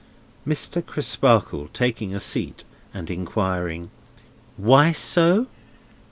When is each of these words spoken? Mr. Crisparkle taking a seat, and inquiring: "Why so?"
Mr. 0.47 0.83
Crisparkle 0.83 1.67
taking 1.73 2.11
a 2.15 2.19
seat, 2.19 2.63
and 2.91 3.11
inquiring: 3.11 3.91
"Why 4.57 4.93
so?" 4.93 5.45